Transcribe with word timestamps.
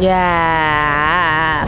Ya, 0.00 0.32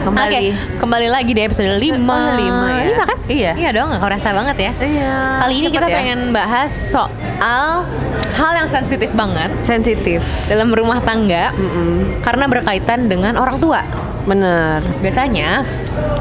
kembali. 0.01 0.33
Oke, 0.33 0.39
kembali 0.77 1.07
lagi 1.07 1.31
di 1.31 1.41
episode 1.41 1.69
5 1.69 1.77
Oh, 2.01 2.33
lima 2.33 2.65
ya. 2.67 2.83
Lima 2.83 3.03
kan? 3.05 3.17
Iya. 3.23 3.51
Iya 3.53 3.69
dong, 3.71 3.87
gak 3.89 4.01
kerasa 4.01 4.33
banget 4.33 4.57
ya 4.59 4.71
Iya. 4.75 5.13
Kali 5.39 5.53
ini 5.53 5.61
cepet 5.63 5.75
kita 5.75 5.87
ya. 5.87 5.95
pengen 5.95 6.19
bahas 6.31 6.71
soal 6.73 7.85
hal 8.33 8.51
yang 8.55 8.67
sensitif 8.67 9.13
banget 9.13 9.53
sensitif. 9.61 10.19
dalam 10.45 10.67
rumah 10.69 10.97
tangga 10.99 11.53
Mm-mm. 11.53 12.19
karena 12.21 12.45
berkaitan 12.47 13.05
dengan 13.05 13.37
orang 13.37 13.61
tua. 13.61 13.85
Bener. 14.25 14.81
Biasanya 14.99 15.61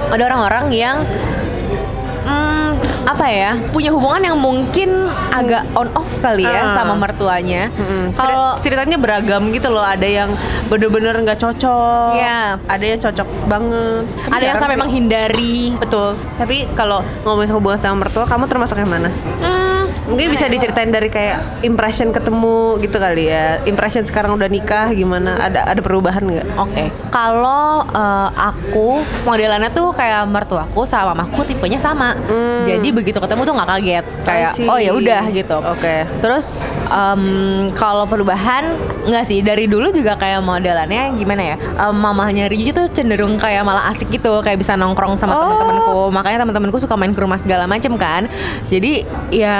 ada 0.06 0.22
orang-orang 0.22 0.68
yang 0.68 0.96
hmm, 2.22 2.61
apa 3.12 3.26
ya 3.26 3.50
punya 3.68 3.90
hubungan 3.90 4.22
yang 4.24 4.38
mungkin 4.38 4.90
agak 5.30 5.62
on 5.72 5.88
off 5.92 6.08
kali 6.18 6.42
ya 6.42 6.64
Ah. 6.64 6.72
sama 6.72 6.94
mertuanya. 6.94 7.68
Mm-mm. 7.70 8.12
Kalau 8.12 8.56
Ceri- 8.56 8.72
ceritanya 8.72 8.96
beragam 8.96 9.48
gitu 9.48 9.68
loh. 9.68 9.82
Ada 9.82 10.04
yang 10.04 10.30
bener-bener 10.66 11.14
nggak 11.18 11.36
cocok. 11.36 12.10
Iya. 12.14 12.56
Ada 12.64 12.84
yang 12.86 13.00
cocok 13.00 13.28
banget. 13.46 14.02
Tapi 14.08 14.32
ada 14.32 14.44
yang 14.44 14.56
sampai 14.58 14.74
sih. 14.74 14.82
menghindari. 14.82 15.56
Betul. 15.76 16.08
Tapi 16.34 16.56
kalau 16.72 17.00
ngomongin 17.22 17.50
hubungan 17.50 17.78
sama 17.78 17.96
mertua, 18.02 18.24
kamu 18.24 18.44
termasuk 18.46 18.76
yang 18.76 18.88
mana? 18.88 19.10
Hmm, 19.38 19.61
Mungkin 20.02 20.34
bisa 20.34 20.46
diceritain 20.46 20.90
dari 20.90 21.06
kayak 21.06 21.62
impression 21.62 22.10
ketemu 22.10 22.78
gitu 22.80 22.96
kali 22.98 23.30
ya. 23.30 23.62
Impression 23.64 24.02
sekarang 24.02 24.34
udah 24.34 24.48
nikah 24.48 24.90
gimana? 24.90 25.38
Ada 25.38 25.70
ada 25.70 25.80
perubahan 25.80 26.22
nggak? 26.22 26.46
Oke, 26.58 26.84
kalau 27.08 27.86
eh, 27.86 28.28
aku 28.34 29.00
modelannya 29.22 29.70
tuh 29.70 29.94
kayak 29.94 30.26
mertuaku 30.26 30.82
sama 30.84 31.12
mamaku 31.12 31.46
tipenya 31.46 31.78
sama. 31.78 32.14
Hmm. 32.16 32.66
Jadi 32.66 32.88
begitu 32.90 33.18
ketemu 33.18 33.42
tuh 33.44 33.54
nggak 33.54 33.68
kaget, 33.68 34.04
kayak 34.24 34.50
oh 34.64 34.78
ya 34.78 34.92
udah 34.92 35.22
gitu. 35.30 35.56
Oke. 35.60 36.06
Terus 36.18 36.72
em, 36.88 37.22
kalau 37.72 38.04
perubahan 38.06 38.74
nggak 39.02 39.24
sih 39.26 39.42
dari 39.42 39.66
dulu 39.66 39.90
juga 39.90 40.14
kayak 40.14 40.40
modelannya 40.40 41.14
gimana 41.14 41.42
ya? 41.42 41.56
Em, 41.58 41.94
mamahnya 41.94 42.50
Rigi 42.50 42.74
tuh 42.74 42.90
cenderung 42.90 43.38
kayak 43.38 43.62
malah 43.62 43.90
asik 43.90 44.10
gitu, 44.10 44.42
kayak 44.42 44.58
bisa 44.58 44.74
nongkrong 44.74 45.14
sama 45.14 45.32
Oh. 45.32 45.40
teman-temanku. 45.44 45.98
Makanya 46.10 46.38
teman-temanku 46.42 46.78
suka 46.78 46.94
main 46.94 47.12
ke 47.12 47.20
rumah 47.20 47.38
segala 47.38 47.64
macem 47.66 47.94
kan. 47.94 48.26
Jadi 48.66 49.02
ya 49.30 49.58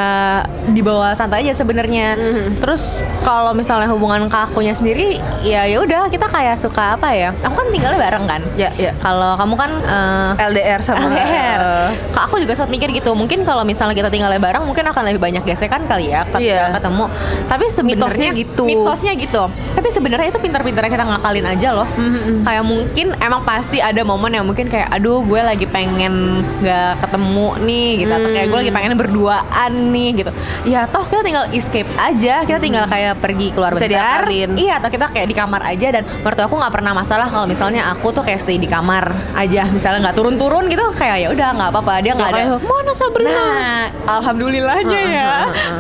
dibawa 0.65 1.13
santai 1.13 1.43
aja 1.43 1.59
sebenarnya. 1.59 2.15
Mhm. 2.15 2.63
Terus 2.63 3.03
kalau 3.21 3.51
misalnya 3.53 3.89
hubungan 3.89 4.27
ke 4.27 4.37
akunya 4.37 4.73
sendiri, 4.73 5.19
ya 5.41 5.65
ya 5.65 5.79
udah 5.79 6.07
kita 6.07 6.27
kayak 6.27 6.55
suka 6.55 6.95
apa 6.95 7.11
ya? 7.11 7.31
Aku 7.43 7.55
kan 7.55 7.67
tinggalnya 7.69 7.99
bareng 7.99 8.25
kan. 8.25 8.41
Ya, 8.55 8.71
ya. 8.77 8.95
Kalau 8.97 9.35
kamu 9.35 9.55
kan 9.55 9.71
eh, 9.79 10.47
LDR 10.49 10.81
sama 10.81 11.03
LDR. 11.05 11.61
eh, 11.61 11.89
Kak 12.11 12.23
aku 12.29 12.39
juga 12.39 12.55
sempat 12.55 12.71
mikir 12.71 12.93
gitu. 12.93 13.11
Mungkin 13.13 13.43
kalau 13.43 13.63
misalnya 13.63 13.93
kita 13.93 14.09
tinggalnya 14.09 14.39
bareng, 14.39 14.63
mungkin 14.63 14.85
akan 14.85 15.03
lebih 15.09 15.21
banyak 15.21 15.43
gesekan 15.43 15.85
kali 15.85 16.09
ya 16.09 16.23
ketika 16.27 16.41
Iya. 16.41 16.65
ketemu. 16.73 17.05
Tapi 17.47 17.65
sebenarnya 17.69 18.29
gitu. 18.33 18.65
Mitosnya 18.65 19.13
gitu. 19.15 19.43
Tapi 19.73 19.89
sebenarnya 19.91 20.29
itu 20.29 20.39
pintar-pintarnya 20.39 20.91
kita 20.91 21.05
ngakalin 21.05 21.47
aja 21.49 21.69
loh. 21.73 21.89
Mhm. 21.91 22.47
Kayak 22.47 22.65
mungkin 22.65 23.07
emang 23.19 23.43
pasti 23.43 23.79
ada 23.79 24.03
momen 24.03 24.31
yang 24.31 24.47
mungkin 24.47 24.67
kayak 24.67 24.89
aduh 24.91 25.23
gue 25.23 25.41
lagi 25.41 25.67
pengen 25.67 26.13
nggak 26.61 27.03
ketemu 27.03 27.47
nih 27.63 27.89
gitu 27.99 28.13
atau 28.13 28.29
kayak 28.31 28.47
gue 28.47 28.59
lagi 28.63 28.73
pengen 28.73 28.93
berduaan 28.95 29.73
nih 29.91 30.09
gitu. 30.15 30.22
Ya 30.63 30.87
toh 30.87 31.03
kita 31.03 31.23
tinggal 31.27 31.51
escape 31.51 31.89
aja. 31.99 32.47
Kita 32.47 32.59
tinggal 32.63 32.85
kayak 32.87 33.19
pergi 33.19 33.51
keluar 33.51 33.75
Bisa 33.75 33.89
bentar. 33.89 34.29
diakalin. 34.29 34.51
Iya, 34.55 34.73
atau 34.79 34.91
kita 34.93 35.07
kayak 35.11 35.27
di 35.27 35.37
kamar 35.37 35.61
aja 35.67 35.89
dan 35.91 36.03
mertua 36.23 36.45
aku 36.47 36.55
nggak 36.61 36.73
pernah 36.75 36.93
masalah 36.95 37.27
kalau 37.27 37.47
misalnya 37.51 37.91
aku 37.91 38.15
tuh 38.15 38.23
kayak 38.23 38.41
stay 38.45 38.61
di 38.61 38.69
kamar 38.71 39.11
aja. 39.35 39.67
Misalnya 39.69 40.11
nggak 40.11 40.17
turun-turun 40.17 40.71
gitu 40.71 40.85
kayak 40.95 41.17
ya 41.25 41.29
udah 41.35 41.49
nggak 41.59 41.69
apa-apa. 41.75 41.93
Dia 42.05 42.13
nggak 42.15 42.31
ada. 42.31 42.37
kayak, 42.37 42.63
mana 42.63 42.93
Sabrina? 42.93 43.31
Nah, 43.33 43.83
alhamdulillahnya 44.21 45.01
ya. 45.09 45.31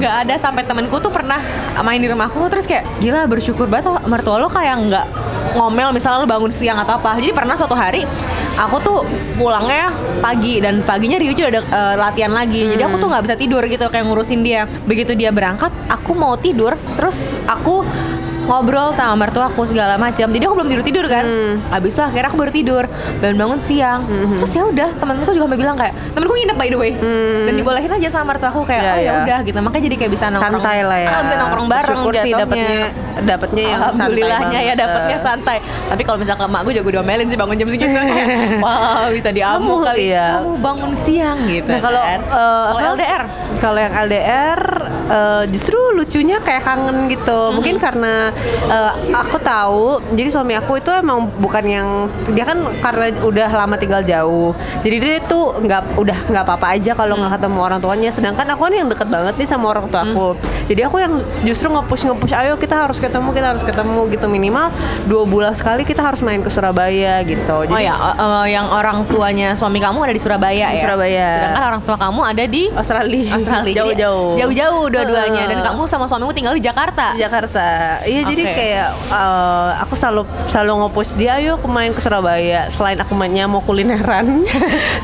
Nggak 0.00 0.14
ada 0.26 0.34
sampai 0.40 0.62
temenku 0.66 0.96
tuh 0.98 1.12
pernah 1.12 1.38
main 1.82 1.98
di 1.98 2.08
rumahku 2.08 2.46
terus 2.50 2.64
kayak 2.64 2.84
gila 3.02 3.27
bersyukur 3.27 3.66
banget 3.66 3.90
oh, 3.90 3.98
mertua 4.06 4.38
lo 4.38 4.48
kayak 4.48 4.77
nggak 4.86 5.06
ngomel 5.52 5.92
misalnya 5.92 6.24
lo 6.24 6.28
bangun 6.28 6.52
siang 6.54 6.78
atau 6.80 6.96
apa. 6.96 7.18
Jadi 7.20 7.32
pernah 7.34 7.54
suatu 7.58 7.77
hari 7.77 8.06
aku 8.56 8.77
tuh 8.80 8.98
pulangnya 9.36 9.92
pagi 10.20 10.62
dan 10.62 10.80
paginya 10.84 11.18
Ryuji 11.18 11.42
udah 11.48 11.62
eh, 11.62 11.94
latihan 11.98 12.32
lagi. 12.32 12.72
Jadi 12.72 12.82
aku 12.84 12.96
tuh 13.00 13.08
nggak 13.10 13.22
bisa 13.27 13.34
tidur 13.36 13.62
gitu 13.66 13.84
kayak 13.88 14.06
ngurusin 14.33 14.41
dia. 14.41 14.64
Begitu 14.89 15.12
dia 15.12 15.29
berangkat, 15.29 15.70
aku 15.92 16.17
mau 16.17 16.34
tidur, 16.40 16.77
terus 16.96 17.29
aku 17.45 17.84
ngobrol 18.45 18.91
sama 18.92 19.14
mertuaku 19.20 19.63
segala 19.64 19.95
macam. 19.97 20.27
Jadi 20.27 20.42
aku 20.42 20.55
belum 20.55 20.69
tidur 20.69 20.85
tidur 20.85 21.07
kan. 21.07 21.25
Hmm. 21.25 21.55
Habis 21.69 21.92
itu 21.92 22.03
akhirnya 22.03 22.27
aku 22.27 22.36
baru 22.36 22.51
tidur 22.51 22.85
dan 23.19 23.33
bangun 23.35 23.61
siang. 23.61 24.01
Mhm. 24.03 24.39
Terus 24.39 24.53
ya 24.53 24.63
udah 24.64 24.89
temanku 24.95 25.30
juga 25.30 25.45
sampai 25.45 25.58
bilang 25.58 25.77
kayak 25.77 25.95
temanku 26.13 26.33
nginep 26.33 26.57
by 26.57 26.69
the 26.69 26.77
way 26.77 26.92
Hmm. 26.95 27.45
dan 27.45 27.55
dibolehin 27.55 27.91
aja 27.91 28.08
sama 28.11 28.25
mertuaku 28.33 28.63
kayak 28.63 28.83
Ya, 28.83 28.92
oh 28.92 28.97
ya 28.97 29.05
ya. 29.05 29.13
udah 29.23 29.39
gitu. 29.42 29.58
Makanya 29.58 29.85
jadi 29.85 29.97
kayak 29.97 30.13
bisa 30.13 30.25
nongkrong 30.29 30.55
santai 30.58 30.79
lah 30.83 30.98
ya. 30.98 31.08
Ah, 31.08 31.20
bisa 31.23 31.36
nongkrong 31.39 31.69
bareng 31.69 31.98
Bersyukur 31.98 32.14
sih 32.19 32.33
dapatnya 32.33 32.79
dapatnya 33.23 33.63
yang 33.63 33.80
santai 33.80 33.92
Alhamdulillahnya 33.92 34.61
ya 34.63 34.74
dapatnya 34.74 35.19
santai. 35.19 35.57
Tapi 35.63 36.03
kalau 36.03 36.19
misalnya 36.19 36.41
ke 36.41 36.47
emak 36.47 36.61
gue 36.63 36.73
juga 36.73 36.83
gue 36.83 36.95
diomelin 36.95 37.27
sih 37.27 37.36
bangun 37.36 37.57
jam 37.57 37.69
segitu. 37.69 37.98
Wah 38.64 39.07
bisa 39.09 39.30
diamu 39.30 39.70
Kamu, 39.73 39.85
kali. 39.85 39.98
iya. 40.05 40.27
Kamu 40.39 40.53
bangun 40.59 40.92
siang 40.95 41.39
gitu. 41.47 41.69
Nah 41.69 41.80
kalau 41.80 42.01
kan. 42.01 42.20
eh, 42.20 42.67
Kalau? 42.73 42.91
LDR 42.92 43.23
kalau 43.59 43.79
yang 43.79 43.95
LDR 43.97 44.61
eh, 45.09 45.42
justru 45.48 45.79
lucunya 45.92 46.36
kayak 46.39 46.63
kangen 46.63 47.07
gitu. 47.07 47.39
Mungkin 47.53 47.77
karena 47.77 48.31
eh, 48.68 48.92
aku 49.14 49.36
tahu, 49.42 50.00
jadi 50.14 50.28
suami 50.32 50.54
aku 50.56 50.78
itu 50.78 50.90
emang 50.92 51.28
bukan 51.38 51.64
yang 51.66 51.88
dia 52.32 52.44
kan 52.46 52.58
karena 52.80 53.12
udah 53.22 53.48
lama 53.52 53.74
tinggal 53.76 54.02
jauh. 54.04 54.54
Jadi 54.82 54.96
dia 54.98 55.18
tuh 55.24 55.58
nggak 55.60 55.98
udah 55.98 56.18
nggak 56.30 56.44
apa-apa 56.44 56.78
aja 56.78 56.92
kalau 56.96 57.18
nggak 57.18 57.38
ketemu 57.38 57.58
orang 57.60 57.80
tuanya. 57.80 58.10
Sedangkan 58.10 58.46
aku 58.54 58.68
kan 58.68 58.74
yang 58.74 58.88
deket 58.88 59.08
banget 59.08 59.34
nih 59.38 59.48
sama 59.48 59.72
orang 59.72 59.86
tua 59.88 60.02
aku. 60.06 60.28
Jadi 60.70 60.80
aku 60.86 60.96
yang 61.02 61.14
justru 61.42 61.68
nge-push 61.68 62.08
nge-push, 62.08 62.34
ayo 62.34 62.54
kita 62.56 62.74
harus 62.86 62.98
ketemu, 62.98 63.28
kita 63.34 63.46
harus 63.56 63.62
ketemu 63.62 64.00
gitu 64.10 64.26
minimal 64.30 64.72
dua 65.06 65.24
bulan 65.26 65.52
sekali 65.52 65.82
kita 65.82 66.00
harus 66.02 66.22
main 66.24 66.40
ke 66.40 66.50
Surabaya 66.50 67.20
gitu. 67.26 67.66
Oh 67.68 67.80
ya, 67.80 67.94
eh, 67.94 68.14
eh, 68.16 68.46
yang 68.56 68.66
orang 68.70 69.04
tuanya 69.06 69.54
suami 69.54 69.78
kamu 69.82 70.08
ada 70.08 70.14
di 70.14 70.22
Surabaya 70.22 70.66
Di 70.72 70.78
ya. 70.78 70.82
Surabaya. 70.82 71.28
Sedangkan 71.38 71.64
orang 71.74 71.82
tua 71.82 71.96
kamu 71.98 72.20
ada 72.22 72.44
di 72.46 72.62
Australia, 72.72 73.34
Australia. 73.34 73.72
Jadi, 73.72 73.78
jauh-jauh, 73.78 74.30
Jauh-jauh 74.38 74.84
dua-duanya. 74.88 75.42
Dan 75.50 75.58
kamu 75.62 75.82
sama 75.90 76.04
suamimu 76.06 76.32
tinggal 76.32 76.54
di 76.56 76.62
Jakarta. 76.62 77.14
Di 77.14 77.22
Jakarta. 77.22 77.66
Iya 78.06 78.21
jadi 78.24 78.42
Oke. 78.46 78.55
kayak 78.55 78.88
uh, 79.10 79.70
aku 79.83 79.94
selalu 79.98 80.22
selalu 80.48 80.72
nge-push 80.86 81.10
dia 81.18 81.38
ayo 81.38 81.58
aku 81.58 81.66
main 81.68 81.90
ke 81.92 82.00
Surabaya. 82.00 82.68
Selain 82.70 82.98
aku 83.00 83.12
mainnya 83.14 83.46
mau 83.46 83.62
kulineran. 83.64 84.42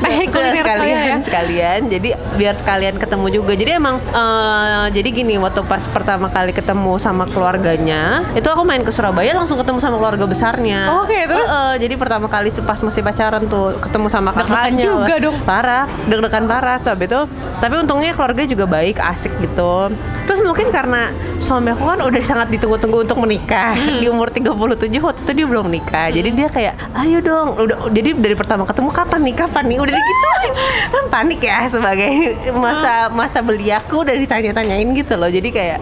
Eh, 0.09 0.25
kuliner 0.25 0.65
sekalian 0.65 0.89
sekalian 0.89 1.05
ya. 1.05 1.17
sekalian. 1.21 1.79
Jadi 1.91 2.09
biar 2.39 2.53
sekalian 2.57 2.95
ketemu 2.97 3.27
juga. 3.29 3.53
Jadi 3.53 3.71
emang 3.77 4.01
uh, 4.11 4.87
jadi 4.89 5.09
gini 5.11 5.37
waktu 5.37 5.61
pas 5.69 5.85
pertama 5.85 6.31
kali 6.33 6.49
ketemu 6.49 6.97
sama 6.97 7.29
keluarganya, 7.29 8.25
itu 8.33 8.47
aku 8.49 8.65
main 8.65 8.81
ke 8.81 8.89
Surabaya 8.89 9.37
langsung 9.37 9.61
ketemu 9.61 9.77
sama 9.77 10.01
keluarga 10.01 10.25
besarnya. 10.25 11.03
Oke, 11.03 11.29
terus? 11.29 11.45
Heeh, 11.45 11.73
jadi 11.85 11.93
pertama 11.99 12.25
kali 12.25 12.49
pas 12.65 12.79
masih 12.81 13.01
pacaran 13.05 13.45
tuh 13.45 13.77
ketemu 13.77 14.07
sama 14.09 14.33
kakaknya. 14.33 14.85
juga 14.89 15.15
dong. 15.21 15.37
Parah, 15.45 15.85
deg-degan 16.09 16.45
parah. 16.49 16.77
So, 16.81 16.91
habis 16.95 17.07
itu 17.11 17.21
tapi 17.59 17.73
untungnya 17.75 18.11
keluarga 18.15 18.43
juga 18.47 18.65
baik, 18.65 18.97
asik 18.97 19.33
gitu. 19.43 19.93
Terus 20.25 20.39
mungkin 20.41 20.71
karena 20.73 21.11
suami 21.41 21.73
aku 21.73 21.83
kan 21.85 21.99
udah 22.05 22.21
sangat 22.23 22.47
ditunggu-tunggu 22.53 23.08
untuk 23.09 23.25
menikah. 23.25 23.73
Hmm. 23.73 23.97
Di 23.97 24.05
umur 24.05 24.29
37 24.29 25.01
waktu 25.01 25.21
itu 25.25 25.33
dia 25.33 25.45
belum 25.49 25.65
nikah. 25.73 26.13
Jadi 26.13 26.29
dia 26.29 26.45
kayak, 26.45 26.77
"Ayo 26.93 27.17
dong." 27.25 27.57
Udah 27.57 27.89
jadi 27.89 28.13
dari 28.13 28.37
pertama 28.37 28.69
ketemu 28.69 28.93
kapan 28.93 29.19
nih? 29.25 29.33
Kapan 29.33 29.63
nih? 29.65 29.77
Udah 29.81 29.93
digituin. 29.97 30.53
kan 30.93 31.03
panik 31.09 31.41
ya 31.41 31.65
sebagai 31.65 32.37
masa 32.53 33.09
masa 33.09 33.41
beliaku 33.41 34.05
udah 34.05 34.13
ditanya-tanyain 34.13 34.85
gitu 34.93 35.17
loh. 35.17 35.25
Jadi 35.25 35.49
kayak 35.49 35.81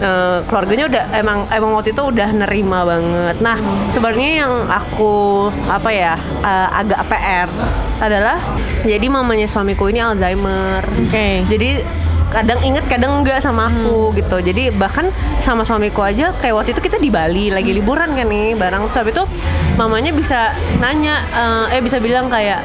eh, 0.00 0.38
keluarganya 0.48 0.88
udah 0.88 1.04
emang 1.12 1.44
emang 1.52 1.70
waktu 1.76 1.92
itu 1.92 2.02
udah 2.08 2.28
nerima 2.32 2.88
banget. 2.88 3.36
Nah, 3.44 3.60
sebenarnya 3.92 4.30
yang 4.48 4.52
aku 4.72 5.52
apa 5.68 5.90
ya 5.92 6.16
eh, 6.40 6.68
agak 6.72 7.04
PR 7.12 7.48
adalah 8.00 8.40
jadi 8.80 9.06
mamanya 9.12 9.44
suamiku 9.44 9.92
ini 9.92 10.00
Alzheimer. 10.00 10.80
Oke. 10.88 11.44
Jadi 11.52 12.01
kadang 12.32 12.64
inget 12.64 12.84
kadang 12.88 13.20
enggak 13.20 13.44
sama 13.44 13.68
aku 13.68 14.16
gitu. 14.16 14.40
Jadi 14.40 14.72
bahkan 14.72 15.12
sama 15.44 15.62
suamiku 15.62 16.00
aja 16.00 16.32
kayak 16.40 16.54
waktu 16.56 16.70
itu 16.72 16.80
kita 16.80 16.96
di 16.96 17.12
Bali 17.12 17.52
lagi 17.52 17.76
liburan 17.76 18.16
kan 18.16 18.26
nih 18.26 18.56
bareng. 18.56 18.88
Terus 18.88 18.98
habis 19.04 19.12
itu 19.14 19.24
mamanya 19.76 20.10
bisa 20.16 20.56
nanya 20.80 21.20
eh, 21.36 21.76
eh 21.78 21.80
bisa 21.84 22.00
bilang 22.00 22.32
kayak 22.32 22.64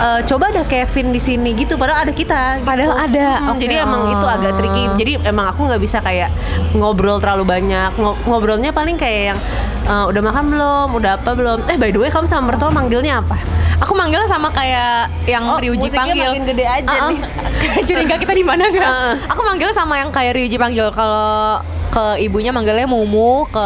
eh, 0.00 0.20
coba 0.24 0.44
ada 0.48 0.62
Kevin 0.64 1.06
di 1.10 1.20
sini 1.20 1.52
gitu 1.54 1.76
padahal 1.76 2.02
ada 2.02 2.12
kita 2.12 2.40
gitu. 2.56 2.64
Padahal 2.64 2.94
ada. 2.98 3.28
Hmm, 3.38 3.50
Oke. 3.52 3.60
jadi 3.60 3.74
emang 3.80 4.02
itu 4.10 4.26
agak 4.26 4.52
tricky 4.54 4.84
jadi 4.96 5.12
emang 5.24 5.46
aku 5.48 5.60
nggak 5.62 5.78
bisa 5.78 6.00
kayak 6.00 6.32
ngobrol 6.72 7.18
terlalu 7.18 7.44
banyak 7.44 7.90
Ngo- 7.94 8.18
ngobrolnya 8.24 8.70
paling 8.70 8.96
kayak 8.96 9.22
yang 9.30 9.38
eh, 9.84 10.04
udah 10.06 10.22
makan 10.22 10.44
belum 10.48 10.88
udah 10.94 11.12
apa 11.16 11.30
belum 11.32 11.58
eh 11.66 11.76
by 11.76 11.90
the 11.90 11.98
way 11.98 12.08
kamu 12.08 12.24
sama 12.24 12.50
mertua 12.50 12.70
manggilnya 12.70 13.20
apa 13.20 13.36
Aku 13.80 13.96
manggilnya 13.96 14.28
sama 14.28 14.52
kayak 14.52 15.08
yang 15.24 15.40
Oh, 15.42 15.56
Ryuji 15.56 15.88
panggil. 15.88 16.28
makin 16.28 16.44
gede 16.44 16.68
aja 16.68 16.84
Uh-uh. 16.84 17.08
nih. 17.08 17.20
Curiga 17.88 18.20
kita 18.20 18.36
di 18.36 18.44
mana 18.44 18.68
gak? 18.68 18.76
Uh-uh. 18.76 19.14
Aku 19.26 19.40
manggilnya 19.40 19.72
sama 19.72 19.96
yang 19.96 20.12
kayak 20.12 20.36
Ryuji 20.36 20.60
panggil. 20.60 20.92
Kalau 20.92 21.64
ke 21.88 22.20
ibunya 22.20 22.52
manggilnya 22.52 22.84
Mumu, 22.84 23.48
ke 23.48 23.64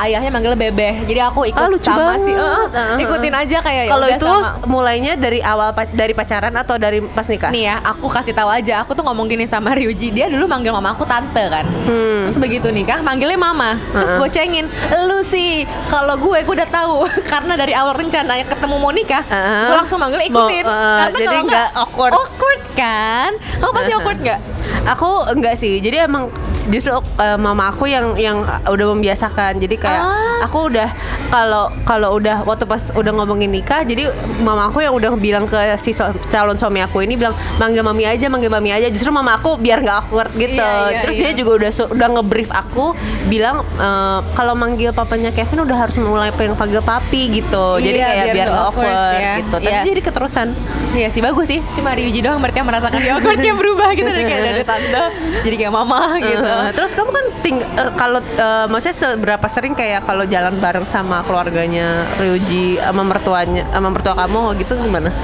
ayahnya 0.00 0.28
manggilnya 0.28 0.60
Bebeh. 0.60 1.04
Jadi 1.04 1.20
aku 1.20 1.40
ikut 1.44 1.58
Ah, 1.58 1.66
lucu 1.66 1.84
sama 1.84 2.14
banget. 2.14 2.24
sih. 2.24 2.34
Heeh, 2.34 2.64
Uh-huh. 2.68 2.98
ikutin 2.98 3.34
aja 3.34 3.58
kayak 3.58 3.82
ya 3.84 3.90
Kalau 3.90 4.06
itu 4.08 4.28
sama. 4.28 4.48
mulainya 4.64 5.12
dari 5.14 5.40
awal 5.40 5.68
dari 5.90 6.12
pacaran 6.12 6.52
atau 6.52 6.74
dari 6.76 7.02
pas 7.02 7.24
nikah? 7.24 7.48
Nih 7.48 7.64
ya, 7.66 7.76
aku 7.80 8.06
kasih 8.06 8.32
tahu 8.32 8.46
aja. 8.46 8.82
Aku 8.82 8.92
tuh 8.92 9.02
ngomong 9.02 9.26
gini 9.26 9.44
sama 9.44 9.72
Ryuji. 9.72 10.10
Dia 10.10 10.26
dulu 10.26 10.44
manggil 10.44 10.70
mama 10.70 10.92
aku 10.92 11.02
tante 11.02 11.42
kan. 11.44 11.64
Hmm. 11.84 12.24
Terus 12.24 12.38
begitu 12.38 12.68
nikah, 12.68 13.00
manggilnya 13.00 13.36
mama. 13.36 13.80
Terus 13.88 14.10
Uh-uh. 14.10 14.20
gue 14.20 14.28
cengin, 14.30 14.66
lu 15.02 15.18
sih. 15.20 15.62
Kalau 15.88 16.14
gue, 16.16 16.38
gue 16.38 16.54
udah 16.54 16.68
tahu. 16.68 16.94
Karena 17.32 17.54
dari 17.54 17.72
awal 17.72 17.94
rencana 17.94 18.36
ketemu 18.38 18.76
mau 18.76 18.90
nikah, 18.90 19.24
Uh-huh. 19.24 19.66
gue 19.66 19.76
langsung 19.76 19.98
manggil 19.98 20.20
ikutin. 20.22 20.62
Mau, 20.62 20.70
uh, 20.70 20.98
Karena 21.02 21.18
jadi 21.18 21.36
nggak 21.42 21.68
awkward. 21.74 22.12
Awkward 22.12 22.62
kan? 22.74 23.30
Kamu 23.56 23.72
pasti 23.72 23.88
Uh-huh. 23.88 23.98
awkward 23.98 24.18
nggak? 24.20 24.40
Aku 24.88 25.08
enggak 25.28 25.54
sih. 25.54 25.78
Jadi 25.78 25.96
emang 26.00 26.28
justru 26.68 26.92
uh, 26.94 27.02
mama 27.36 27.68
aku 27.68 27.84
yang 27.84 28.14
yang 28.14 28.36
udah 28.62 28.86
membiasakan. 28.88 29.56
Jadi 29.56 29.76
kayak 29.76 30.00
Ah. 30.00 30.46
aku 30.46 30.68
udah 30.68 30.88
kalau 31.26 31.68
kalau 31.82 32.14
udah 32.14 32.40
waktu 32.42 32.64
pas 32.64 32.90
udah 32.90 33.12
ngomongin 33.12 33.50
nikah, 33.50 33.82
jadi 33.82 34.08
mama 34.38 34.66
aku 34.66 34.80
yang 34.80 34.92
udah 34.92 35.10
bilang 35.14 35.44
ke 35.44 35.56
si 35.76 35.90
so- 35.90 36.08
calon 36.28 36.54
suami 36.54 36.78
aku 36.78 37.00
ini 37.00 37.14
bilang 37.14 37.32
manggil 37.56 37.80
mami 37.80 38.04
aja, 38.04 38.26
manggil 38.26 38.48
mami 38.48 38.70
aja. 38.70 38.86
Justru 38.86 39.10
mama 39.10 39.34
aku 39.34 39.56
biar 39.56 39.80
nggak 39.80 39.96
awkward 40.00 40.30
gitu. 40.32 40.56
Iya, 40.56 40.88
iya, 40.88 41.00
Terus 41.02 41.14
iya. 41.14 41.22
dia 41.24 41.32
juga 41.34 41.50
udah 41.56 41.70
udah 41.90 42.08
ngebrief 42.10 42.50
aku 42.50 42.84
bilang 43.26 43.60
uh, 43.76 44.20
kalau 44.32 44.54
manggil 44.54 44.90
papanya 44.90 45.30
Kevin 45.30 45.62
udah 45.62 45.76
harus 45.78 45.96
mulai 45.96 46.30
pengen 46.30 46.54
panggil 46.54 46.80
papi 46.80 47.32
gitu. 47.34 47.78
jadi 47.78 47.96
Iya, 47.96 48.06
kayak 48.06 48.24
biar 48.24 48.34
biar 48.34 48.46
nggak 48.46 48.64
awkward, 48.64 48.88
awkward, 48.88 49.16
ya. 49.18 49.32
gitu. 49.36 49.54
Tapi 49.58 49.66
Iya. 49.68 49.82
jadi 49.84 50.00
keterusan. 50.00 50.48
Iya 50.90 51.08
sih 51.08 51.20
bagus 51.20 51.46
sih. 51.46 51.60
Cuma 51.72 51.90
Ryuji 51.90 52.20
doang 52.20 52.38
berarti 52.38 52.58
yang 52.58 52.68
merasakan 52.68 52.98
di 52.98 53.10
awkwardnya 53.10 53.52
berubah 53.54 53.88
gitu 53.92 54.06
dari 54.06 54.24
kayak 54.24 54.42
dari 54.44 54.64
tante 54.70 55.02
jadi 55.40 55.56
kayak 55.56 55.72
mama 55.72 56.00
gitu. 56.16 56.56
Uh, 56.58 56.74
terus 56.74 56.90
kamu 56.90 57.10
kan 57.14 57.26
ting 57.38 57.56
uh, 57.62 57.94
kalau 57.94 58.18
uh, 58.18 58.66
maksudnya 58.66 59.14
seberapa 59.14 59.46
sering 59.46 59.78
kayak 59.78 60.02
kalau 60.02 60.26
jalan 60.26 60.58
bareng 60.58 60.82
sama 60.90 61.22
keluarganya 61.22 62.02
Ryuji 62.18 62.82
sama 62.82 63.06
mertuanya 63.06 63.62
sama 63.70 63.94
mertua 63.94 64.18
kamu 64.18 64.58
gitu 64.58 64.74
gimana? 64.74 65.14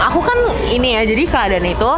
aku 0.00 0.24
kan 0.24 0.38
ini 0.72 0.96
ya 0.96 1.02
jadi 1.04 1.22
keadaan 1.28 1.66
itu 1.68 1.90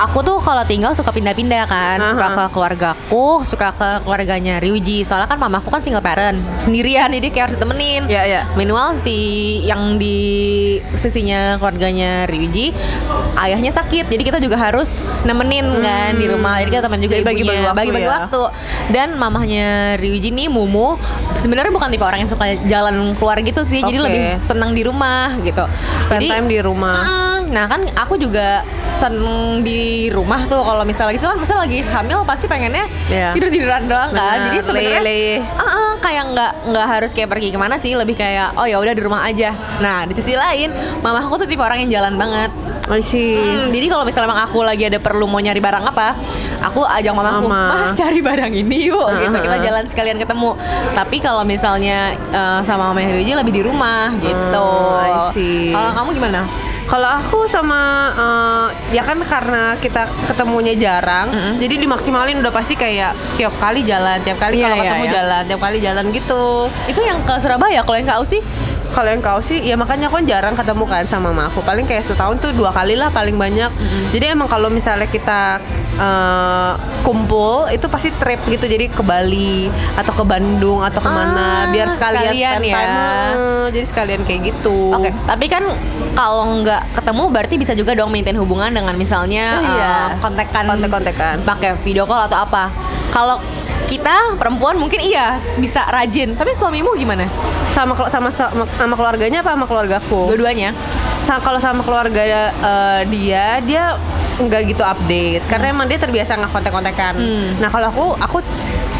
aku 0.00 0.24
tuh 0.24 0.40
kalau 0.40 0.64
tinggal 0.64 0.96
suka 0.96 1.12
pindah-pindah 1.12 1.68
kan 1.68 2.00
suka 2.00 2.24
Aha. 2.24 2.34
ke 2.34 2.44
keluargaku 2.50 3.44
suka 3.44 3.68
ke 3.70 3.88
keluarganya 4.00 4.56
Ryuji 4.56 5.04
soalnya 5.04 5.28
kan 5.28 5.36
mamaku 5.36 5.68
kan 5.68 5.84
single 5.84 6.00
parent 6.00 6.40
sendirian 6.56 7.12
jadi 7.12 7.28
kayak 7.28 7.44
harus 7.44 7.54
ditemenin 7.54 8.02
Ya, 8.08 8.24
ya. 8.24 8.40
minimal 8.56 8.96
si 8.98 9.18
yang 9.62 10.00
di 10.00 10.16
sisinya 10.96 11.60
keluarganya 11.60 12.24
Ryuji 12.24 12.72
ayahnya 13.36 13.70
sakit 13.70 14.08
jadi 14.08 14.22
kita 14.24 14.38
juga 14.40 14.56
harus 14.56 15.04
nemenin 15.22 15.68
kan 15.78 16.16
di 16.16 16.26
rumah 16.26 16.56
jadi 16.58 16.70
kita 16.72 16.82
teman 16.88 16.98
juga 16.98 17.14
Jadi 17.20 17.26
bagi-bagi 17.28 17.60
waktu 17.62 17.76
bagi-bagi 17.76 18.08
ya. 18.08 18.12
waktu 18.16 18.40
dan 18.90 19.08
mamahnya 19.14 19.68
Ryuji 20.00 20.32
nih 20.32 20.48
Mumu 20.48 20.96
sebenarnya 21.36 21.68
bukan 21.70 21.88
tipe 21.88 22.02
orang 22.02 22.24
yang 22.24 22.30
suka 22.30 22.44
jalan 22.64 23.12
keluar 23.20 23.36
gitu 23.38 23.60
sih 23.62 23.84
jadi 23.84 23.96
Oke. 23.96 24.06
lebih 24.08 24.24
senang 24.40 24.72
di 24.72 24.80
rumah 24.80 25.36
gitu 25.40 25.64
Spend 26.08 26.24
time 26.24 26.46
di 26.48 26.58
rumah. 26.58 26.98
Mm, 27.04 27.29
Nah 27.50 27.66
kan 27.66 27.82
aku 27.92 28.14
juga 28.14 28.62
seneng 28.86 29.60
di 29.60 29.80
rumah 30.08 30.44
tuh 30.44 30.60
kalau 30.60 30.84
misalnya 30.84 31.16
gitu 31.16 31.24
kan 31.24 31.36
misalnya 31.36 31.62
lagi 31.64 31.78
hamil 31.82 32.18
pasti 32.22 32.44
pengennya 32.44 32.84
Iya. 33.08 33.32
tidur 33.32 33.48
tiduran 33.48 33.82
doang 33.86 34.10
kan. 34.10 34.36
Benar, 34.36 34.46
Jadi 34.46 34.58
sebenarnya. 34.62 35.02
Ah, 35.52 35.64
ah, 35.64 35.90
kayak 35.98 36.24
nggak 36.30 36.52
nggak 36.68 36.86
harus 36.86 37.10
kayak 37.10 37.28
pergi 37.28 37.48
ke 37.50 37.58
mana 37.58 37.74
sih, 37.74 37.92
lebih 37.92 38.14
kayak 38.14 38.54
oh 38.54 38.64
ya 38.64 38.76
udah 38.76 38.92
di 38.92 39.02
rumah 39.02 39.24
aja. 39.24 39.50
Nah 39.78 40.04
di 40.04 40.14
sisi 40.14 40.32
lain, 40.32 40.70
mama 41.00 41.20
aku 41.20 41.36
tuh 41.36 41.46
tipe 41.46 41.60
orang 41.60 41.82
yang 41.82 42.00
jalan 42.00 42.14
banget. 42.14 42.50
I 42.90 42.98
see. 43.00 43.38
Hmm, 43.38 43.70
jadi 43.70 43.86
kalau 43.86 44.02
misalnya 44.02 44.28
emang 44.28 44.42
aku 44.42 44.58
lagi 44.60 44.82
ada 44.82 44.98
perlu 44.98 45.22
mau 45.24 45.38
nyari 45.38 45.58
barang 45.58 45.84
apa, 45.86 46.10
aku 46.58 46.82
ajak 46.82 47.14
Mama. 47.14 47.38
mah 47.46 47.94
cari 47.94 48.18
barang 48.18 48.50
ini 48.50 48.90
yuk, 48.90 49.06
gitu 49.16 49.36
kita 49.38 49.56
jalan 49.62 49.84
sekalian 49.86 50.18
ketemu. 50.18 50.58
Tapi 50.90 51.16
kalau 51.22 51.46
misalnya 51.46 51.98
eh, 52.34 52.60
sama 52.66 52.90
mama 52.90 52.98
Ryuji 52.98 53.30
lebih 53.32 53.54
di 53.54 53.62
rumah 53.62 54.10
gitu. 54.18 54.68
See. 55.30 55.70
Kalau 55.70 55.94
kamu 55.94 56.18
gimana? 56.18 56.42
Kalau 56.90 57.06
aku 57.06 57.46
sama 57.46 58.10
uh, 58.18 58.66
ya 58.90 59.06
kan 59.06 59.22
karena 59.22 59.78
kita 59.78 60.10
ketemunya 60.26 60.74
jarang, 60.74 61.30
jadi 61.62 61.78
dimaksimalin 61.78 62.42
udah 62.42 62.50
pasti 62.50 62.74
kayak 62.74 63.14
tiap 63.38 63.54
kali 63.62 63.86
jalan, 63.86 64.18
tiap 64.26 64.42
kali 64.42 64.58
Iya, 64.58 64.66
kalau 64.66 64.74
iya, 64.74 64.82
ketemu 64.82 65.06
iya. 65.06 65.12
jalan, 65.14 65.42
tiap 65.46 65.60
kali 65.62 65.78
jalan 65.78 66.04
gitu. 66.10 66.44
Itu 66.90 67.00
yang 67.06 67.22
ke 67.22 67.34
Surabaya, 67.38 67.86
kalau 67.86 67.94
yang 67.94 68.08
ke 68.10 68.16
Ausi? 68.18 68.38
Kalau 68.90 69.06
yang 69.06 69.20
kau 69.20 69.38
sih, 69.38 69.60
ya 69.60 69.74
makanya 69.74 70.06
aku 70.06 70.18
kan 70.18 70.26
jarang 70.26 70.54
ketemu 70.54 70.84
kan 70.84 71.04
sama 71.04 71.30
mama 71.30 71.46
aku. 71.46 71.60
Paling 71.60 71.84
kayak 71.84 72.02
setahun 72.02 72.36
tuh 72.36 72.50
dua 72.52 72.70
kali 72.70 72.94
lah 72.94 73.08
paling 73.08 73.34
banyak. 73.34 73.70
Jadi 74.10 74.24
emang 74.26 74.46
kalau 74.46 74.66
misalnya 74.68 75.06
kita 75.06 75.62
eh, 75.92 76.72
kumpul 77.00 77.68
itu 77.68 77.86
pasti 77.86 78.10
trip 78.12 78.40
gitu. 78.46 78.64
Jadi 78.64 78.88
ke 78.88 79.00
Bali 79.00 79.66
atau 79.94 80.12
ke 80.12 80.24
Bandung 80.24 80.80
atau 80.80 80.98
ke 80.98 81.08
mana, 81.08 81.38
Ah, 81.60 81.68
biar 81.68 81.86
sekalian, 81.88 82.32
sekalian 82.32 82.52
spend 82.52 82.64
ya. 82.64 82.76
time. 82.76 82.90
Eh, 82.90 83.66
jadi 83.70 83.86
sekalian 83.86 84.20
kayak 84.22 84.40
gitu. 84.48 84.78
Oke, 84.92 85.10
tapi 85.24 85.46
kan 85.46 85.62
kalau 86.12 86.44
nggak 86.58 86.82
ketemu 86.92 87.22
berarti 87.28 87.54
bisa 87.56 87.72
juga 87.72 87.92
dong 87.92 88.10
maintain 88.10 88.34
hubungan 88.34 88.70
dengan 88.70 88.94
misalnya 88.94 89.46
Oh, 89.54 89.70
iya. 89.70 89.86
eh, 89.86 90.08
kontekan 90.18 90.64
Kontek-kontekan. 90.66 91.34
pakai 91.42 91.78
video 91.80 92.04
call 92.04 92.26
atau 92.26 92.42
apa. 92.42 92.68
Kalau 93.10 93.38
kita 93.90 94.38
perempuan 94.38 94.78
mungkin 94.78 95.02
iya 95.02 95.34
bisa 95.58 95.82
rajin, 95.84 96.32
tapi 96.32 96.54
suamimu 96.54 96.94
gimana? 96.94 97.26
Sama 97.68 97.98
sama 98.06 98.30
sama, 98.30 98.64
sama 98.70 98.94
keluarganya 98.94 99.42
apa 99.42 99.50
sama 99.50 99.66
keluargaku? 99.66 100.30
Dua-duanya? 100.30 100.70
Kalau 101.26 101.58
sama 101.58 101.82
keluarga 101.82 102.22
eh, 102.22 103.00
dia 103.06 103.58
dia 103.60 103.94
nggak 104.40 104.62
gitu 104.68 104.80
update 104.80 105.44
karena 105.44 105.66
emang 105.68 105.84
dia 105.84 105.94
terbiasa 105.96 106.34
nggak 106.34 106.50
kontek-kontekan. 106.50 107.14
Hmm. 107.14 107.48
Nah 107.58 107.68
kalau 107.68 107.86
aku 107.86 108.04
aku 108.16 108.38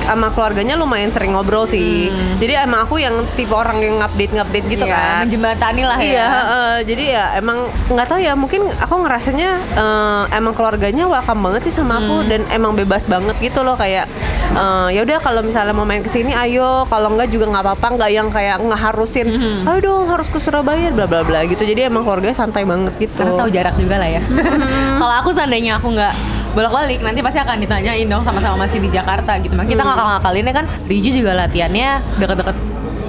sama 0.01 0.27
keluarganya 0.29 0.75
lumayan 0.75 1.09
sering 1.09 1.33
ngobrol 1.33 1.65
sih. 1.65 2.11
Jadi 2.37 2.55
emang 2.57 2.83
aku 2.83 2.99
yang 2.99 3.15
tipe 3.35 3.51
orang 3.51 3.79
yang 3.79 3.99
update 4.01 4.31
ngupdate 4.33 4.67
gitu 4.69 4.83
Hmm. 4.83 4.91
Iya, 4.91 4.99
kan. 5.01 5.21
menjembatani 5.23 5.83
lah 5.85 5.99
Iya, 5.99 6.13
ya. 6.13 6.27
heeh. 6.29 6.75
jadi 6.85 7.05
ya 7.09 7.25
emang 7.37 7.59
nggak 7.89 8.07
tahu 8.07 8.19
ya 8.19 8.35
mungkin 8.35 8.67
aku 8.75 8.95
ngerasanya 9.01 9.51
eh, 9.73 10.23
emang 10.35 10.53
keluarganya 10.53 11.07
welcome 11.07 11.41
banget 11.41 11.63
sih 11.67 11.75
sama 11.75 11.95
Hmm. 11.95 12.01
aku 12.01 12.17
dan 12.27 12.41
emang 12.51 12.75
bebas 12.75 13.07
banget 13.07 13.35
gitu 13.41 13.63
loh 13.63 13.75
kayak 13.75 14.11
eh, 14.53 14.89
ya 14.91 15.01
udah 15.01 15.19
kalau 15.19 15.41
misalnya 15.41 15.71
mau 15.71 15.83
main 15.83 16.01
ke 16.01 16.09
sini 16.09 16.33
ayo 16.33 16.85
kalau 16.85 17.11
enggak 17.11 17.29
juga 17.29 17.47
nggak 17.47 17.65
apa-apa 17.65 17.87
nggak 17.95 18.11
yang 18.11 18.29
kayak 18.29 18.57
ngeharusin 18.61 19.27
Hmm. 19.31 19.63
ayo 19.65 19.79
dong 19.81 20.05
harus 20.07 20.27
ke 20.27 20.39
Surabaya 20.39 20.91
bla 20.91 21.05
bla 21.05 21.23
bla 21.23 21.45
gitu 21.45 21.63
jadi 21.63 21.87
emang 21.87 22.03
keluarganya 22.03 22.37
santai 22.37 22.63
banget 22.63 22.93
gitu 22.99 23.15
Karena 23.17 23.37
tahu 23.37 23.49
jarak 23.49 23.75
juga 23.75 23.95
lah 23.97 24.11
ya. 24.11 24.23
Kalau 25.01 25.15
aku 25.17 25.31
seandainya 25.31 25.77
aku 25.77 25.91
nggak 25.91 26.15
bolak-balik 26.51 26.99
nanti 27.01 27.21
pasti 27.21 27.39
akan 27.39 27.57
ditanyain 27.59 28.05
dong 28.05 28.23
sama-sama 28.23 28.67
masih 28.67 28.79
di 28.79 28.91
Jakarta 28.91 29.39
gitu. 29.39 29.55
Makanya 29.55 29.71
kita 29.71 29.83
ngakal-ngakalinnya 29.85 30.53
kan 30.53 30.65
Riju 30.85 31.11
juga 31.15 31.33
latihannya 31.37 31.89
deket-deket 32.19 32.57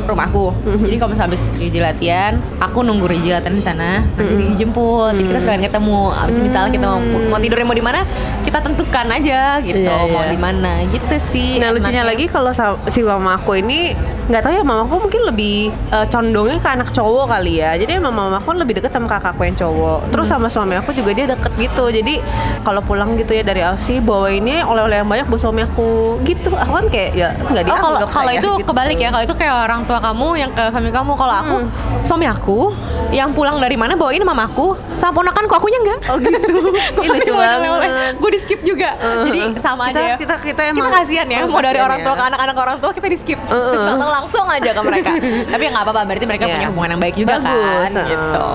rumahku. 0.05 0.53
Jadi 0.85 0.95
kalau 0.97 1.11
misalnya 1.13 1.29
habis 1.33 1.43
Riju 1.53 1.79
latihan, 1.79 2.33
aku 2.57 2.81
nunggu 2.81 3.05
Riju 3.05 3.31
latihan 3.33 3.55
di 3.55 3.63
sana, 3.63 4.01
nanti 4.17 4.57
jemput, 4.57 5.13
jadi 5.13 5.25
kita 5.27 5.39
sekalian 5.41 5.63
ketemu. 5.67 6.01
Abis 6.11 6.35
misalnya 6.39 6.71
kita 6.71 6.85
mau, 6.87 6.99
mau 7.29 7.39
tidurnya 7.39 7.65
mau 7.67 7.77
di 7.77 7.85
mana, 7.85 7.99
kita 8.41 8.59
tentukan 8.61 9.05
aja 9.11 9.59
gitu, 9.61 9.81
Iya, 9.83 10.09
mau 10.09 10.23
iya. 10.23 10.31
di 10.31 10.39
mana 10.39 10.71
gitu 10.87 11.15
sih. 11.21 11.59
Nah 11.59 11.69
lucunya 11.71 12.01
enaknya. 12.01 12.11
lagi 12.15 12.25
kalau 12.29 12.51
si 12.89 12.99
mama 13.01 13.37
aku 13.37 13.59
ini 13.59 13.93
nggak 14.21 14.41
tahu 14.41 14.53
ya 14.53 14.61
mama 14.61 14.83
aku 14.83 14.95
mungkin 14.99 15.21
lebih 15.23 15.55
eh, 15.89 16.05
condongnya 16.07 16.57
ke 16.57 16.69
anak 16.69 16.89
cowok 16.89 17.25
kali 17.27 17.57
ya. 17.57 17.73
Jadi 17.73 17.95
emang 17.95 18.11
mama 18.11 18.37
aku 18.37 18.53
lebih 18.53 18.77
deket 18.77 18.91
sama 18.91 19.07
kakakku 19.07 19.41
yang 19.41 19.55
cowok. 19.55 20.09
Terus 20.09 20.27
sama 20.27 20.47
suami 20.47 20.75
aku 20.75 20.91
juga 20.91 21.11
dia 21.11 21.25
deket 21.25 21.51
gitu. 21.57 21.89
Jadi 21.89 22.21
kalau 22.61 22.79
pulang 22.79 23.15
gitu 23.15 23.31
ya 23.31 23.41
dari 23.41 23.61
Aussie 23.61 23.97
bawa 23.97 24.29
ini 24.29 24.61
oleh-oleh 24.61 25.01
yang 25.01 25.09
banyak 25.09 25.25
buat 25.25 25.41
suami 25.41 25.61
aku 25.61 25.89
gitu. 26.21 26.53
Aku 26.53 26.71
kan 26.71 26.85
kayak 26.87 27.11
ya 27.13 27.29
nggak 27.33 27.63
Oh 27.63 27.67
dianggap 27.67 27.81
kalau 27.81 27.99
kalau 28.07 28.31
itu 28.31 28.49
gitu. 28.53 28.67
kebalik 28.67 28.97
ya. 28.97 29.09
Kalau 29.09 29.23
itu 29.23 29.35
kayak 29.35 29.55
orang 29.63 29.81
tua 29.83 29.99
kamu 29.99 30.27
yang 30.37 30.51
ke 30.51 30.63
suami 30.69 30.89
kamu. 30.89 31.11
Kalau 31.13 31.35
aku 31.37 31.55
Hmm. 31.57 31.69
suami 32.01 32.25
aku 32.25 32.59
yang 33.11 33.29
pulang 33.31 33.57
dari 33.57 33.75
mana 33.75 33.93
bawain 33.93 34.21
mamaku 34.21 34.71
sama 34.93 35.11
ponakanku 35.13 35.51
akunya 35.51 35.79
enggak. 35.79 35.99
Oh 36.07 36.17
gitu. 36.17 36.39
Ih, 37.03 37.09
lucu 37.13 37.33
banget. 37.33 38.15
Gue 38.15 38.29
di 38.31 38.39
skip 38.39 38.61
juga. 38.61 38.95
Uh, 38.97 39.25
Jadi 39.25 39.39
uh. 39.41 39.51
sama 39.59 39.89
Kita- 39.89 39.99
aja 39.99 40.01
ya. 40.05 40.15
kita- 40.15 40.39
kita 40.41 40.61
emang- 40.69 40.87
kita 40.87 40.97
kasihan 40.97 41.27
ya. 41.27 41.39
oh, 41.43 41.49
Mau 41.49 41.59
dari 41.59 41.77
orang 41.77 41.99
tua 41.99 42.13
ya. 42.13 42.17
ke 42.17 42.23
anak-anak 42.29 42.55
orang 42.57 42.77
tua 42.79 42.91
kita 42.91 43.07
di 43.07 43.17
skip. 43.17 43.39
Uh, 43.43 43.55
uh. 43.55 44.10
Langsung 44.11 44.45
aja 44.45 44.69
ke 44.69 44.81
mereka. 44.81 45.11
Tapi 45.53 45.61
ya 45.61 45.69
nggak 45.71 45.85
apa-apa. 45.85 46.01
Berarti 46.05 46.25
mereka 46.25 46.43
Iya. 46.43 46.53
punya 46.53 46.67
hubungan 46.67 46.89
yang 46.91 47.01
baik 47.01 47.15
juga 47.15 47.33
Bagus, 47.33 47.55
kan. 47.87 47.91
uh. 47.95 48.05
Gitu. 48.05 48.47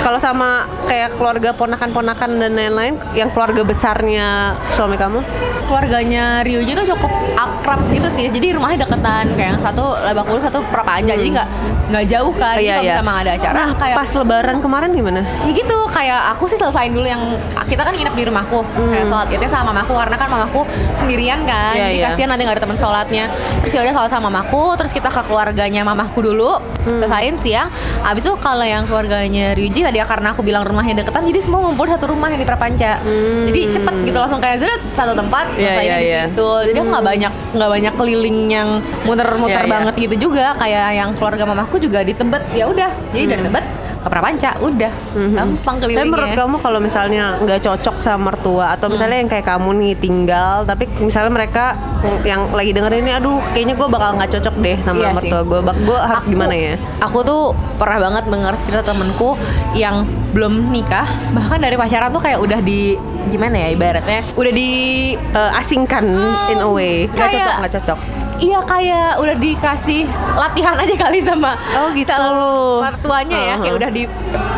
Kalau 0.00 0.18
sama 0.18 0.48
kayak 0.84 1.10
keluarga 1.14 1.50
ponakan-ponakan 1.52 2.30
dan 2.38 2.52
lain-lain, 2.52 2.94
yang 3.12 3.28
keluarga 3.28 3.62
besarnya 3.62 4.28
suami 4.72 4.96
kamu? 4.96 5.20
keluarganya 5.62 6.44
Ryuji 6.44 6.74
tuh 6.74 6.84
cukup 6.84 7.08
akrab 7.32 7.80
gitu 7.88 8.04
sih 8.12 8.28
jadi 8.28 8.52
rumahnya 8.52 8.84
deketan 8.84 9.32
kayak 9.32 9.56
yang 9.56 9.60
satu 9.62 9.96
Lebak 9.96 10.26
Bulus 10.26 10.44
satu 10.44 10.60
Prapanca 10.68 11.08
jadi 11.08 11.24
nggak 11.32 11.48
nggak 11.88 12.04
jauh 12.08 12.34
kan 12.34 12.60
Iya, 12.60 12.76
kalau 12.76 12.84
iya. 12.84 13.00
emang 13.00 13.16
ada 13.16 13.30
acara 13.32 13.54
Nah, 13.54 13.68
kayak 13.72 13.96
pas 13.96 14.10
lebaran 14.12 14.56
kemarin 14.60 14.90
gimana? 14.92 15.20
ya 15.22 15.52
gitu 15.54 15.76
kayak 15.88 16.20
aku 16.30 16.44
sih 16.44 16.56
selesain 16.56 16.92
dulu 16.92 17.06
yang 17.06 17.22
kita 17.64 17.82
kan 17.82 17.94
nginep 17.94 18.12
di 18.12 18.24
rumahku 18.26 18.60
kayak 18.68 19.06
sholat 19.06 19.28
idnya 19.30 19.48
sama 19.48 19.72
mamaku 19.72 19.96
karena 19.96 20.16
kan 20.18 20.28
mamaku 20.28 20.60
sendirian 20.92 21.40
kan 21.42 21.72
Hmm. 21.72 21.78
Iya, 21.78 21.86
jadi 21.86 21.96
iya. 21.96 22.06
kasihan 22.10 22.28
nanti 22.28 22.42
nggak 22.44 22.56
ada 22.58 22.64
teman 22.64 22.76
sholatnya 22.76 23.24
terus 23.62 23.72
ya 23.72 23.80
udah 23.80 23.94
sholat 23.94 24.10
sama 24.10 24.28
mamaku 24.28 24.62
terus 24.76 24.92
kita 24.92 25.01
kita 25.02 25.10
ke 25.18 25.22
keluarganya 25.26 25.82
mamahku 25.82 26.22
dulu. 26.22 26.62
Selesain 26.86 27.34
siang 27.38 27.66
Abis 28.06 28.22
itu 28.22 28.34
kalau 28.38 28.62
yang 28.62 28.86
keluarganya 28.86 29.54
Ryuji 29.54 29.82
tadi 29.82 29.98
ya 29.98 30.06
karena 30.06 30.30
aku 30.30 30.42
bilang 30.46 30.62
rumahnya 30.62 31.02
deketan 31.02 31.26
Jadi 31.26 31.42
semua 31.42 31.62
ngumpul 31.62 31.90
satu 31.90 32.06
rumah 32.14 32.30
yang 32.30 32.38
di 32.38 32.46
Prapanca. 32.46 33.02
Jadi 33.50 33.60
cepet 33.74 33.94
gitu 34.06 34.18
langsung 34.22 34.38
kayak 34.38 34.62
zeret 34.62 34.78
satu 34.94 35.18
tempat 35.18 35.50
Iya, 35.58 35.74
selesainya 35.74 35.82
iya, 35.82 35.98
di 35.98 36.06
iya. 36.06 36.22
situ. 36.30 36.50
Jadi 36.70 36.78
aku 36.78 36.88
nggak 36.94 37.06
banyak 37.10 37.32
nggak 37.58 37.70
banyak 37.74 37.92
keliling 37.98 38.38
yang 38.46 38.68
muter-muter 39.02 39.58
Iya, 39.58 39.66
iya. 39.66 39.74
banget 39.74 39.94
gitu 39.98 40.14
juga. 40.30 40.46
Kayak 40.54 40.86
yang 40.94 41.10
keluarga 41.18 41.44
mamahku 41.50 41.82
juga 41.82 42.06
di 42.06 42.14
Tebet. 42.14 42.42
Ya 42.54 42.70
udah 42.70 42.90
Jadi 43.10 43.26
dari 43.26 43.42
Tebet 43.42 43.81
ke 44.02 44.08
Prapanca 44.08 44.50
udah. 44.58 44.92
Gampang 45.14 45.76
Tapi 45.76 45.82
kelilingnya. 45.88 46.10
menurut 46.10 46.32
kamu 46.32 46.56
kalau 46.58 46.78
misalnya 46.78 47.24
nggak 47.38 47.60
cocok 47.60 47.96
sama 47.98 48.20
mertua 48.28 48.72
atau 48.72 48.86
misalnya 48.86 49.16
yang 49.16 49.28
kayak 49.28 49.46
kamu 49.46 49.70
nih 49.74 49.92
tinggal 49.96 50.56
tapi 50.62 50.84
misalnya 50.98 51.32
mereka 51.32 51.78
yang 52.22 52.50
lagi 52.50 52.70
dengerin 52.70 53.00
ini 53.00 53.12
aduh 53.12 53.38
kayaknya 53.48 53.74
gue 53.74 53.88
bakal 53.88 54.10
nggak 54.14 54.30
cocok 54.32 54.54
deh 54.58 54.76
sama 54.80 54.98
Iya 55.00 55.10
mertua 55.12 55.40
gue 55.42 55.58
gue 55.80 55.98
harus 55.98 56.18
Aku- 56.20 56.32
gimana 56.32 56.52
ya? 56.52 56.74
Aku 57.00 57.18
tuh 57.22 57.42
pernah 57.76 57.98
banget 58.00 58.24
denger 58.26 58.54
cerita 58.60 58.82
temenku 58.84 59.38
yang 59.72 60.02
belum 60.32 60.70
nikah, 60.70 61.04
bahkan 61.30 61.60
dari 61.60 61.76
pacaran 61.76 62.08
tuh 62.08 62.18
kayak 62.18 62.38
udah 62.38 62.58
di 62.58 62.96
gimana 63.24 63.54
ya 63.60 63.68
ibaratnya, 63.70 64.24
udah 64.32 64.50
di 64.50 64.70
Eh, 65.14 65.50
asingkan 65.54 66.04
in 66.48 66.58
a 66.58 66.66
way. 66.66 67.06
Nggak 67.06 67.28
cocok 67.30 67.54
nggak 67.58 67.72
cocok 67.76 67.98
Iya 68.42 68.58
kayak 68.60 69.10
udah 69.16 69.36
dikasih 69.38 70.02
latihan 70.34 70.74
aja 70.74 70.94
kali 70.98 71.22
sama 71.22 71.54
Oh, 71.72 71.88
gitu. 71.90 72.10
calon 72.10 72.34
mertuanya 72.82 73.38
ya 73.38 73.50
Uh-huh. 73.52 73.62
kayak 73.62 73.76
udah 73.76 73.90
di 73.90 74.02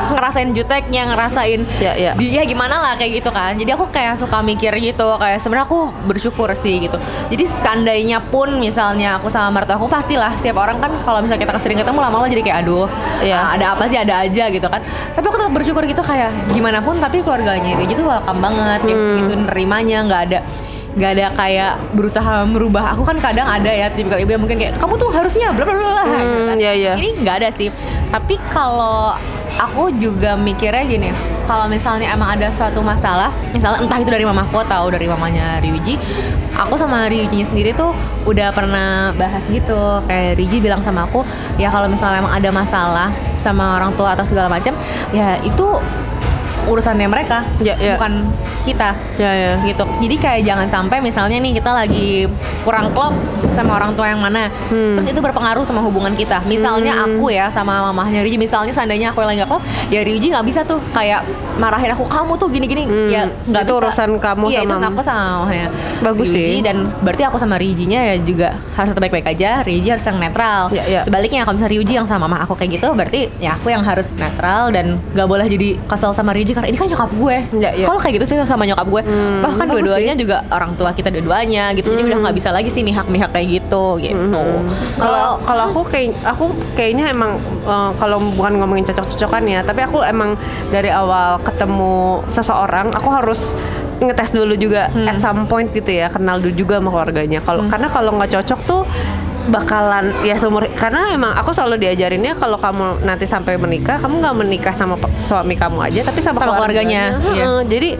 ngerasain 0.06 0.50
juteknya 0.50 1.02
ngerasain 1.06 1.60
Ya, 1.76 1.92
ya. 1.94 2.12
di- 2.14 2.32
ya 2.32 2.42
gimana 2.42 2.76
lah 2.76 2.92
kayak 2.94 3.20
gitu 3.20 3.30
kan 3.30 3.52
jadi 3.52 3.74
aku 3.74 3.88
kayak 3.88 4.16
suka 4.16 4.40
mikir 4.40 4.72
gitu 4.74 5.04
kayak 5.16 5.36
sebenarnya 5.36 5.66
aku 5.66 5.78
bersyukur 6.02 6.48
sih 6.54 6.80
gitu 6.80 6.96
jadi 7.28 7.44
seandainya 7.44 8.22
pun 8.22 8.56
misalnya 8.56 9.18
aku 9.18 9.28
sama 9.28 9.52
mertua 9.52 9.74
aku 9.74 9.84
pastilah 9.86 10.32
setiap 10.34 10.56
orang 10.58 10.78
kan 10.78 10.92
kalau 11.02 11.18
misalnya 11.18 11.42
kita 11.42 11.58
sering 11.58 11.76
ketemu 11.76 11.98
lama-lama 12.00 12.24
jadi 12.26 12.42
kayak 12.42 12.58
aduh 12.62 12.86
Iya. 13.20 13.36
ah, 13.36 13.48
ada 13.52 13.66
apa 13.74 13.84
sih 13.86 13.96
ada 13.96 14.14
aja 14.18 14.44
gitu 14.48 14.64
kan 14.64 14.80
tapi 15.10 15.24
aku 15.24 15.36
tetap 15.36 15.52
bersyukur 15.52 15.82
gitu 15.84 16.00
kayak 16.00 16.30
gimana 16.48 16.78
pun 16.78 16.96
tapi 16.96 17.20
keluarganya 17.20 17.74
dia 17.74 17.86
gitu 17.86 18.00
welcome 18.02 18.40
banget 18.40 18.80
Hmm. 18.82 19.16
gitu 19.20 19.32
nerimanya 19.42 19.98
nggak 20.02 20.22
ada 20.24 20.38
nggak 20.94 21.10
ada 21.10 21.26
kayak 21.34 21.72
berusaha 21.90 22.46
merubah 22.46 22.94
aku 22.94 23.02
kan 23.02 23.18
kadang 23.18 23.44
ada 23.44 23.66
ya 23.66 23.90
tipikal 23.90 24.14
ibu 24.14 24.30
yang 24.30 24.38
mungkin 24.38 24.56
kayak 24.56 24.78
kamu 24.78 24.94
tuh 24.94 25.10
harusnya 25.10 25.50
bla 25.50 25.64
bla 25.64 25.74
bla 25.74 25.90
bla," 25.90 26.02
gitu 26.04 26.14
Hmm, 26.14 26.46
kan. 26.46 26.56
iya, 26.56 26.72
iya. 26.72 26.92
ini 26.94 27.10
nggak 27.18 27.36
ada 27.36 27.48
sih 27.50 27.68
tapi 28.08 28.38
kalau 28.48 29.10
aku 29.56 29.90
juga 29.94 30.34
mikirnya 30.34 30.82
gini 30.84 31.10
kalau 31.44 31.66
misalnya 31.66 32.08
emang 32.08 32.30
ada 32.32 32.46
suatu 32.48 32.78
masalah 32.78 33.34
misalnya 33.50 33.82
entah 33.82 33.98
itu 33.98 34.08
dari 34.08 34.22
mamaku 34.22 34.56
atau 34.60 34.86
dari 34.86 35.04
mamanya 35.04 35.58
Ryuji 35.58 35.98
aku 36.54 36.74
sama 36.74 37.06
Ryujinya 37.06 37.42
sendiri 37.44 37.74
tuh 37.74 37.90
udah 38.24 38.50
pernah 38.50 38.88
bahas 39.12 39.42
gitu 39.44 39.74
kayak 40.06 40.38
Ryuji 40.38 40.58
bilang 40.60 40.78
sama 40.80 41.04
aku 41.04 41.26
ya 41.54 41.68
kalau 41.68 41.90
misalnya 41.90 42.22
emang 42.22 42.34
ada 42.34 42.50
masalah 42.50 43.08
sama 43.38 43.76
orang 43.76 43.92
tua 43.92 44.14
atau 44.14 44.24
segala 44.24 44.46
macam 44.48 44.72
ya 45.10 45.36
itu 45.42 45.66
urusannya 46.64 47.06
mereka 47.06 47.44
Ya, 47.58 47.74
ya. 47.76 47.94
bukan 47.94 48.24
kita. 48.64 48.96
Ya 49.16 49.30
ya. 49.30 49.52
Gitu. 49.60 49.84
Jadi 50.00 50.16
kayak 50.16 50.40
jangan 50.42 50.68
sampai 50.68 50.98
misalnya 50.98 51.36
nih 51.36 51.52
kita 51.54 51.70
lagi 51.70 52.24
kurang 52.62 52.90
klop 52.90 53.12
sama 53.52 53.76
orang 53.76 53.92
tua 53.92 54.08
yang 54.08 54.18
mana 54.18 54.48
Hmm. 54.66 54.96
terus 54.96 55.06
itu 55.06 55.20
berpengaruh 55.20 55.62
sama 55.62 55.80
hubungan 55.80 56.12
kita. 56.12 56.40
Misalnya 56.44 57.04
aku 57.04 57.28
ya 57.28 57.48
sama 57.48 57.84
mamahnya 57.84 58.20
Ryuji 58.20 58.36
misalnya 58.36 58.72
seandainya 58.72 59.10
aku 59.10 59.20
yang 59.20 59.30
lagi 59.30 59.40
gak 59.40 59.50
klop 59.50 59.62
ya 59.88 60.00
Ryuji 60.00 60.26
nggak 60.30 60.46
bisa 60.46 60.60
tuh. 60.62 60.80
Kayak 60.90 61.22
marahin 61.56 61.90
aku 61.90 62.04
kamu 62.04 62.32
tuh 62.34 62.48
gini-gini 62.48 62.82
Hmm, 62.84 63.08
ya 63.08 63.22
nggak 63.44 63.62
itu 63.62 63.70
bisa. 63.70 63.80
urusan 63.80 64.10
kamu 64.16 64.44
iya, 64.48 64.60
sama- 64.60 64.76
itu 64.76 64.86
aku 64.88 65.02
sama 65.02 65.22
mamahnya 65.36 65.68
Bagus 65.96 66.28
Ryuji, 66.28 66.44
sih. 66.50 66.60
dan 66.60 66.76
berarti 66.98 67.22
aku 67.22 67.36
sama 67.36 67.54
Ryujinya 67.54 68.00
ya 68.04 68.14
juga 68.18 68.48
harus 68.72 68.88
tetap 68.90 69.02
baik-baik 69.02 69.26
aja 69.28 69.50
Ryuji 69.60 69.88
harus 69.88 70.04
yang 70.04 70.18
netral 70.18 70.62
Iya, 70.68 70.82
iya. 70.84 71.00
sebaliknya 71.02 71.42
kalau 71.42 71.54
misalnya 71.54 71.72
Ryuji 71.72 71.92
yang 71.94 72.04
sama 72.04 72.24
mama 72.24 72.40
aku 72.40 72.54
kayak 72.54 72.70
gitu 72.74 72.88
berarti 72.90 73.20
ya 73.38 73.54
aku 73.54 73.68
yang 73.68 73.80
harus 73.80 74.08
netral 74.14 74.68
dan 74.68 74.98
gak 75.10 75.24
boleh 75.24 75.46
jadi 75.46 75.78
kesel 75.84 76.10
sama 76.10 76.32
Ryuji 76.32 76.52
karena 76.52 76.68
ini 76.68 76.76
kan 76.76 76.86
nyokap 76.86 77.10
gue 77.12 77.36
Iya, 77.54 77.70
iya. 77.74 77.86
kalau 77.86 77.98
kayak 77.98 78.14
gitu 78.18 78.26
sih 78.26 78.36
sama 78.44 78.64
nyokap 78.64 78.86
gue 78.86 79.02
Hmm, 79.04 79.40
bahkan 79.40 79.66
dua-duanya 79.66 80.14
juga 80.14 80.42
orang 80.48 80.74
tua 80.74 80.90
kita 80.90 81.08
dua-duanya 81.08 81.70
gitu 81.72 81.88
jadi 81.88 82.02
udah 82.04 82.18
nggak 82.20 82.36
bisa 82.36 82.50
lagi 82.50 82.68
sih 82.68 82.82
mihak-mihak 82.82 83.30
kayak 83.30 83.48
gitu 83.54 83.98
gitu 83.98 84.16
Hmm. 84.16 84.66
Kalau 84.96 85.38
kalau 85.40 85.62
aku 85.66 85.80
kayak 85.84 86.16
aku 86.24 86.44
kayaknya 86.74 87.08
emang 87.08 87.36
eh, 87.62 87.90
kalau 87.94 88.18
bukan 88.30 88.56
ngomongin 88.56 88.84
cocok-cocokan 88.84 89.42
ya, 89.44 89.60
tapi 89.60 89.80
aku 89.82 90.00
emang 90.00 90.34
dari 90.68 90.88
awal 90.88 91.36
ketemu 91.44 92.24
seseorang 92.26 92.90
aku 92.96 93.08
harus 93.12 93.52
ngetes 94.02 94.34
dulu 94.34 94.58
juga 94.58 94.90
at 95.06 95.22
some 95.22 95.46
point 95.46 95.70
gitu 95.70 95.88
ya, 95.88 96.10
kenal 96.10 96.42
dulu 96.42 96.52
juga 96.56 96.82
sama 96.82 96.90
keluarganya. 96.90 97.38
Kalau 97.44 97.62
karena 97.70 97.88
kalau 97.92 98.10
nggak 98.18 98.30
cocok 98.40 98.60
tuh 98.66 98.82
bakalan 99.44 100.08
ya 100.24 100.40
seumur 100.40 100.64
karena 100.72 101.12
emang 101.12 101.36
aku 101.36 101.52
selalu 101.52 101.76
diajarinnya 101.76 102.32
kalau 102.40 102.56
kamu 102.56 103.04
nanti 103.04 103.28
sampai 103.28 103.60
menikah 103.60 104.00
kamu 104.00 104.24
nggak 104.24 104.36
menikah 104.40 104.72
sama 104.72 104.96
suami 105.20 105.52
kamu 105.52 105.84
aja 105.84 106.00
tapi 106.00 106.24
sama, 106.24 106.40
Sama 106.40 106.56
keluarganya, 106.56 107.20
iya. 107.36 107.44
Heeh, 107.44 107.60
jadi 107.68 107.90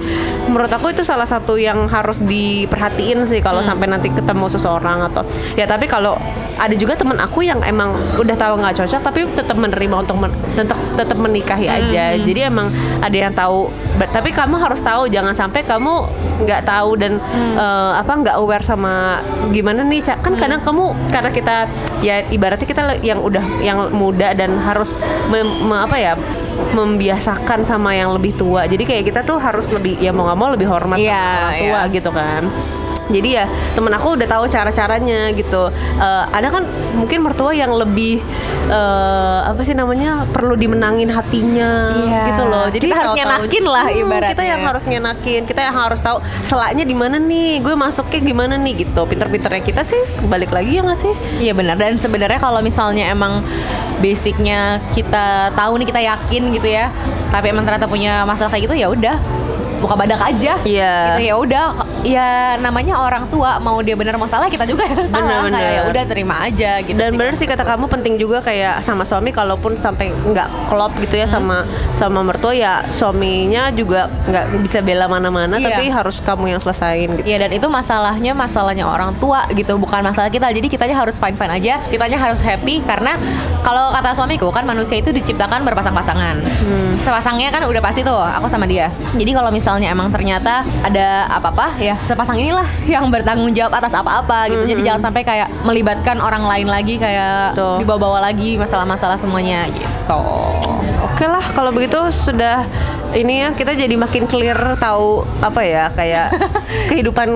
menurut 0.49 0.73
aku 0.73 0.97
itu 0.97 1.05
salah 1.05 1.29
satu 1.29 1.61
yang 1.61 1.85
harus 1.93 2.25
diperhatiin 2.25 3.29
sih 3.29 3.45
kalau 3.45 3.61
sampai 3.61 3.93
nanti 3.93 4.09
ketemu 4.09 4.49
seseorang 4.49 5.05
atau 5.13 5.21
ya 5.53 5.69
tapi 5.69 5.85
kalau 5.85 6.17
ada 6.55 6.75
juga 6.75 6.95
teman 6.95 7.19
aku 7.19 7.43
yang 7.43 7.59
emang 7.61 7.91
udah 8.15 8.33
tahu 8.33 8.55
nggak 8.57 8.75
cocok 8.79 9.01
tapi 9.03 9.21
tetap 9.33 9.55
menerima 9.55 9.95
untuk 9.97 10.17
men- 10.17 10.35
tetap 10.55 10.79
tetap 10.95 11.19
menikahi 11.19 11.67
aja. 11.67 12.15
Jadi 12.15 12.41
emang 12.41 12.71
ada 12.99 13.17
yang 13.17 13.31
tahu. 13.31 13.69
Tapi 13.95 14.31
kamu 14.31 14.59
harus 14.59 14.79
tahu 14.79 15.07
jangan 15.07 15.33
sampai 15.33 15.63
kamu 15.63 16.07
nggak 16.43 16.63
tahu 16.63 16.95
dan 16.95 17.19
eh, 17.55 17.93
apa 17.95 18.13
nggak 18.15 18.37
aware 18.37 18.63
sama 18.63 19.23
gimana 19.51 19.83
nih 19.83 20.03
Ca. 20.03 20.19
kan 20.19 20.35
kadang 20.35 20.61
kamu 20.61 20.85
karena 21.09 21.31
kita 21.31 21.57
ya 22.01 22.23
ibaratnya 22.29 22.67
kita 22.67 22.83
yang 23.01 23.19
udah 23.19 23.43
yang 23.59 23.91
muda 23.91 24.35
dan 24.35 24.59
harus 24.59 24.99
mem- 25.29 25.67
me- 25.67 25.83
apa 25.83 25.97
ya 25.97 26.13
membiasakan 26.75 27.63
sama 27.63 27.95
yang 27.95 28.15
lebih 28.15 28.35
tua. 28.35 28.67
Jadi 28.67 28.83
kayak 28.83 29.05
kita 29.07 29.21
tuh 29.23 29.39
harus 29.39 29.67
lebih 29.71 29.99
ya 29.99 30.11
mau 30.11 30.27
nggak 30.27 30.39
mau 30.39 30.49
lebih 30.51 30.67
hormat 30.67 30.99
Iya, 30.99 31.15
sama 31.15 31.35
orang 31.35 31.55
tua 31.59 31.81
iya. 31.81 31.93
gitu 31.93 32.11
kan 32.11 32.43
jadi 33.07 33.29
ya 33.35 33.45
temen 33.73 33.91
aku 33.91 34.15
udah 34.15 34.27
tahu 34.27 34.45
cara 34.47 34.71
caranya 34.71 35.29
gitu. 35.31 35.69
Eh, 35.97 36.25
ada 36.29 36.49
kan 36.49 36.65
mungkin 36.95 37.21
mertua 37.21 37.51
yang 37.51 37.73
lebih 37.73 38.25
eh, 38.65 39.39
apa 39.45 39.61
sih 39.61 39.73
namanya 39.73 40.25
perlu 40.27 40.55
dimenangin 40.55 41.09
hatinya 41.09 41.93
Iya. 41.95 42.23
gitu 42.29 42.43
loh. 42.45 42.67
Jadi 42.67 42.81
Kita 42.83 42.97
harus 42.97 43.09
tahu-tahu- 43.11 43.21
nyenakin 43.45 43.65
lah 43.67 43.87
Hmm, 43.87 44.01
ibaratnya. 44.01 44.31
kita 44.33 44.43
yang 44.43 44.61
harus 44.63 44.85
nyenakin 44.85 45.41
kita 45.45 45.61
yang 45.63 45.77
harus 45.77 46.01
tahu 46.01 46.17
selaknya 46.43 46.83
di 46.83 46.95
mana 46.95 47.17
nih? 47.17 47.61
Gue 47.61 47.75
masuknya 47.75 48.21
gimana 48.21 48.55
nih? 48.57 48.75
gitu. 48.77 49.05
Pinter-pinternya 49.05 49.61
kita 49.61 49.83
sih 49.83 50.01
balik 50.25 50.51
lagi 50.51 50.75
ya 50.75 50.83
nggak 50.83 50.99
sih? 50.99 51.13
Iya 51.41 51.53
benar. 51.53 51.77
Dan 51.77 51.95
sebenarnya 51.95 52.39
kalau 52.39 52.59
misalnya 52.59 53.07
emang 53.07 53.45
basicnya 53.97 54.61
kita 54.91 55.25
tahu 55.53 55.77
nih 55.77 55.87
kita 55.87 56.01
yakin 56.03 56.43
gitu 56.53 56.69
ya 56.69 56.91
tapi 57.31 57.49
emang 57.49 57.63
ternyata 57.63 57.87
punya 57.87 58.23
masalah 58.23 58.49
kayak 58.49 58.67
gitu 58.67 58.77
ya 58.77 58.87
udah 58.87 59.17
buka 59.85 59.95
badak 59.95 60.21
aja. 60.25 60.57
Iya. 60.65 60.95
gitu 61.13 61.21
ya 61.23 61.35
udah 61.37 61.67
ya 62.01 62.29
namanya 62.57 62.97
orang 62.97 63.29
tua 63.29 63.61
mau 63.61 63.77
dia 63.81 63.93
benar 63.93 64.17
mau 64.17 64.25
salah 64.25 64.49
kita 64.49 64.65
juga 64.65 64.89
yang 64.89 65.05
salah. 65.07 65.45
Kayak 65.45 65.71
ya 65.71 65.83
udah 65.87 66.05
terima 66.09 66.35
aja 66.41 66.71
gitu 66.81 66.97
dan 66.97 67.13
sih. 67.13 67.19
bener 67.21 67.35
sih 67.37 67.45
kata 67.45 67.63
kamu 67.63 67.85
penting 67.87 68.15
juga 68.17 68.41
kayak 68.41 68.81
sama 68.81 69.05
suami 69.05 69.29
kalaupun 69.29 69.77
sampai 69.77 70.09
nggak 70.11 70.49
klop 70.69 70.97
gitu 70.99 71.15
ya 71.15 71.29
sama 71.29 71.69
sama 71.93 72.25
mertua 72.25 72.57
ya 72.57 72.81
suaminya 72.89 73.69
juga 73.71 74.09
nggak 74.25 74.45
bisa 74.65 74.81
bela 74.81 75.05
mana-mana 75.05 75.61
Iya. 75.61 75.67
tapi 75.69 75.85
harus 75.87 76.17
kamu 76.19 76.57
yang 76.57 76.61
selesain 76.61 77.09
gitu. 77.15 77.27
Iya 77.27 77.45
dan 77.45 77.51
itu 77.53 77.67
masalahnya 77.69 78.33
masalahnya 78.33 78.89
orang 78.89 79.13
tua 79.19 79.45
gitu 79.53 79.77
bukan 79.77 80.01
masalah 80.01 80.33
kita. 80.33 80.49
Jadi 80.49 80.67
kitanya 80.67 80.97
harus 80.97 81.19
fine 81.19 81.37
fine 81.37 81.53
aja 81.53 81.75
kitanya 81.85 82.17
harus 82.17 82.41
happy 82.41 82.81
karena 82.81 83.21
kalau 83.61 83.93
kata 83.93 84.15
suamiku 84.15 84.49
kan 84.49 84.65
manusia 84.65 84.97
itu 84.97 85.11
diciptakan 85.11 85.61
berpasang-pasangan. 85.63 86.41
Sepasangnya 86.97 87.51
kan 87.51 87.67
udah 87.67 87.83
pasti 87.83 88.01
tuh 88.01 88.17
aku 88.17 88.47
sama 88.47 88.65
dia. 88.65 88.89
Jadi 89.13 89.31
kalau 89.31 89.51
misalnya 89.75 89.91
emang 89.91 90.07
ternyata 90.15 90.63
ada 90.87 91.27
apa-apa 91.35 91.75
ya 91.83 91.99
sepasang 92.07 92.39
inilah 92.39 92.63
yang 92.87 93.11
bertanggung 93.11 93.51
jawab 93.51 93.75
atas 93.75 93.91
apa-apa 93.91 94.47
gitu. 94.47 94.63
Jadi 94.71 94.87
jangan 94.87 95.11
sampai 95.11 95.27
kayak 95.27 95.51
melibatkan 95.67 96.23
orang 96.23 96.47
lain 96.47 96.71
lagi 96.71 96.95
kayak 96.95 97.59
dibawa-bawa 97.83 98.23
lagi 98.23 98.55
masalah-masalah 98.55 99.19
semuanya 99.19 99.67
gitu. 99.75 100.23
Oke 101.11 101.27
lah 101.27 101.43
kalau 101.59 101.75
begitu 101.75 101.99
sudah 102.15 102.63
ini 103.15 103.35
ya 103.39 103.49
kita 103.51 103.73
jadi 103.73 103.95
makin 103.95 104.25
clear 104.25 104.59
tahu 104.77 105.23
apa 105.39 105.61
ya 105.61 105.85
kayak 105.89 106.35
kehidupan 106.91 107.29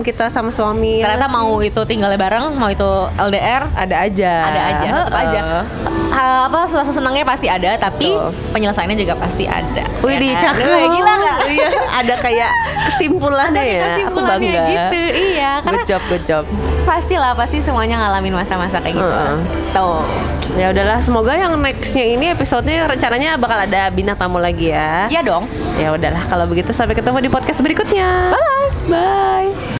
kita 0.00 0.26
sama 0.26 0.48
suami 0.48 1.00
ya 1.00 1.06
ternyata 1.06 1.28
sih? 1.28 1.34
mau 1.34 1.50
itu 1.60 1.80
tinggalnya 1.82 2.16
bareng 2.16 2.54
mau 2.54 2.66
itu 2.66 2.90
LDR 3.14 3.68
ada 3.70 3.96
aja 4.00 4.32
ada 4.44 4.60
aja 4.70 4.86
tetap 4.98 5.12
aja 5.14 5.40
Heeh. 5.42 5.64
Ha- 6.08 6.44
apa 6.46 6.64
susah 6.64 6.88
senangnya 6.88 7.22
pasti 7.22 7.46
ada 7.46 7.76
tapi 7.76 8.08
Betul. 8.08 8.32
penyelesaiannya 8.50 8.96
juga 8.96 9.14
pasti 9.14 9.44
ada 9.44 9.84
Wih 10.00 10.16
di 10.16 10.32
Ya 10.32 10.40
kan? 10.40 10.88
gila 10.88 11.12
nggak 11.14 11.36
Iya, 11.52 11.68
ada 11.94 12.14
kayak 12.16 12.50
kesimpulannya 12.86 13.62
ya. 13.62 13.86
Aku 14.04 14.18
bangga. 14.18 14.62
gitu 14.64 15.00
iya 15.12 15.60
karena 15.60 15.78
Good 15.78 15.88
job, 15.88 16.02
good 16.08 16.24
job. 16.24 16.44
pasti 16.82 17.14
lah 17.14 17.34
pasti 17.34 17.58
semuanya 17.58 17.98
ngalamin 17.98 18.32
masa-masa 18.32 18.78
kayak 18.78 18.94
gitu 18.94 19.04
Heeh. 19.04 19.36
Tuh 19.76 20.00
Ya 20.56 20.72
udahlah, 20.72 21.02
semoga 21.04 21.36
yang 21.36 21.52
nextnya 21.60 22.06
ini 22.06 22.32
episodenya 22.32 22.88
rencananya 22.88 23.36
bakal 23.36 23.60
ada 23.60 23.92
bintang 23.92 24.16
tamu 24.16 24.40
lagi 24.40 24.72
ya. 24.72 25.04
iya 25.12 25.20
dong 25.20 25.44
Ya 25.76 25.92
udahlah, 25.92 26.24
kalau 26.32 26.48
begitu 26.48 26.72
sampai 26.72 26.96
ketemu 26.96 27.20
di 27.20 27.28
podcast 27.28 27.60
berikutnya. 27.60 28.32
Bye. 28.32 28.70
Bye. 28.88 29.66